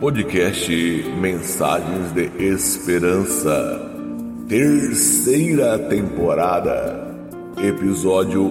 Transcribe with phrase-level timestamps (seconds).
[0.00, 0.72] Podcast
[1.20, 3.92] Mensagens de Esperança,
[4.48, 7.14] terceira temporada,
[7.62, 8.46] episódio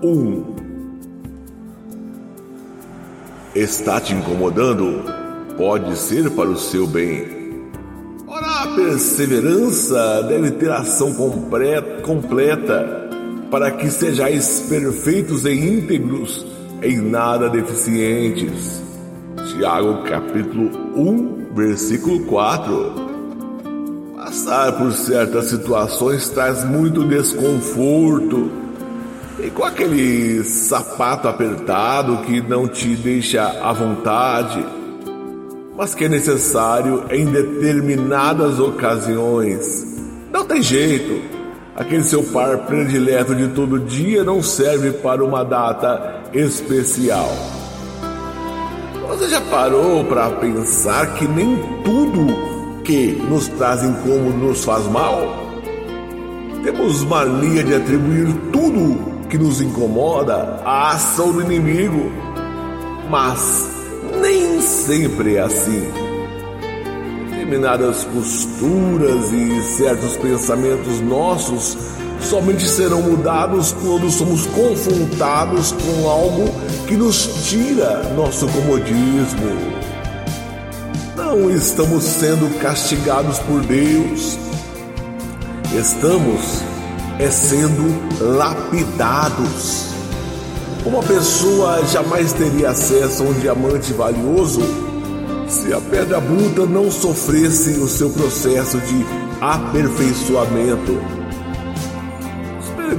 [0.00, 0.56] 1.
[3.52, 5.02] Está te incomodando?
[5.56, 7.66] Pode ser para o seu bem.
[8.28, 11.12] Ora, a perseverança deve ter ação
[12.04, 13.08] completa
[13.50, 16.46] para que sejais perfeitos e íntegros,
[16.80, 18.91] em nada deficientes
[19.52, 22.94] Tiago capítulo 1, versículo 4.
[24.16, 28.50] Passar por certas situações traz muito desconforto.
[29.38, 34.64] E com aquele sapato apertado que não te deixa à vontade,
[35.76, 39.84] mas que é necessário em determinadas ocasiões.
[40.32, 41.20] Não tem jeito.
[41.76, 47.61] Aquele seu par predileto de todo dia não serve para uma data especial.
[49.12, 55.20] Você já parou para pensar que nem tudo que nos traz incômodo nos faz mal?
[56.62, 62.10] Temos mania de atribuir tudo que nos incomoda à ação do inimigo,
[63.10, 63.68] mas
[64.18, 65.92] nem sempre é assim.
[67.28, 71.76] Determinadas posturas e certos pensamentos nossos
[72.24, 76.44] somente serão mudados quando somos confrontados com algo
[76.86, 79.72] que nos tira nosso comodismo.
[81.16, 84.38] Não estamos sendo castigados por Deus,
[85.74, 86.62] estamos
[87.18, 89.86] é sendo lapidados.
[90.84, 94.60] Uma pessoa jamais teria acesso a um diamante valioso
[95.46, 99.06] se a pedra bruta não sofresse o seu processo de
[99.40, 101.21] aperfeiçoamento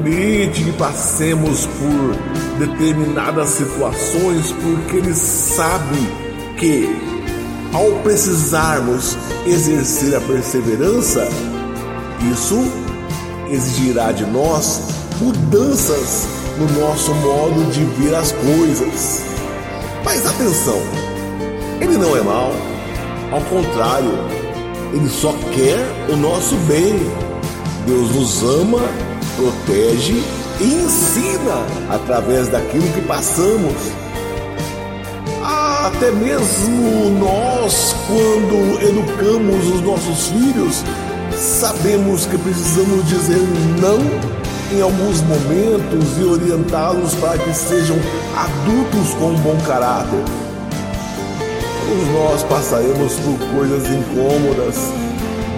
[0.04, 5.98] permite que passemos por determinadas situações porque Ele sabe
[6.58, 6.90] que,
[7.74, 11.28] ao precisarmos exercer a perseverança,
[12.32, 12.60] isso
[13.50, 14.82] exigirá de nós
[15.22, 16.28] mudanças
[16.58, 19.24] no nosso modo de ver as coisas.
[20.04, 20.80] Mas atenção,
[21.80, 22.52] Ele não é mau,
[23.32, 24.12] ao contrário,
[24.94, 27.00] Ele só quer o nosso bem.
[27.86, 28.80] Deus nos ama
[29.36, 30.24] protege
[30.60, 33.74] e ensina através daquilo que passamos.
[35.44, 40.84] Até mesmo nós, quando educamos os nossos filhos,
[41.36, 43.42] sabemos que precisamos dizer
[43.82, 44.00] não
[44.72, 47.98] em alguns momentos e orientá-los para que sejam
[48.36, 50.24] adultos com um bom caráter.
[51.88, 54.76] Todos nós passaremos por coisas incômodas.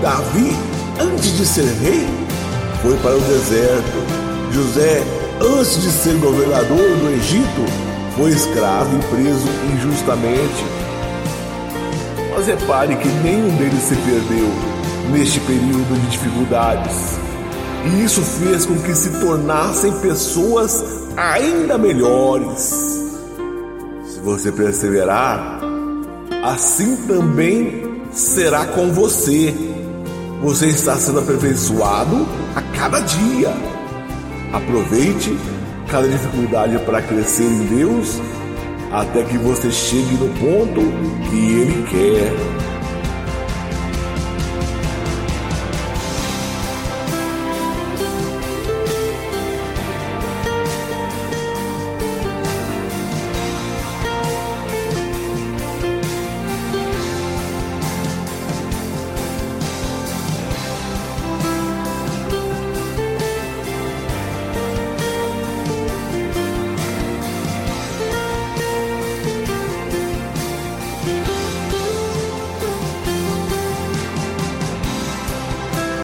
[0.02, 0.56] Davi,
[1.00, 2.25] antes de ser rei,
[2.85, 4.51] foi para o deserto.
[4.51, 5.03] José,
[5.41, 7.66] antes de ser governador do Egito,
[8.16, 10.63] foi escravo e preso injustamente.
[12.31, 14.47] Mas repare que nenhum deles se perdeu
[15.12, 17.18] neste período de dificuldades.
[17.85, 22.59] E isso fez com que se tornassem pessoas ainda melhores.
[24.06, 25.59] Se você perseverar,
[26.44, 29.84] assim também será com você.
[30.41, 33.53] Você está sendo aperfeiçoado a cada dia.
[34.53, 35.38] Aproveite
[35.90, 38.19] cada dificuldade para crescer em Deus
[38.91, 40.81] até que você chegue no ponto
[41.29, 41.84] que Ele